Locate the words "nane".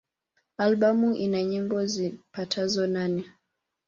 2.95-3.23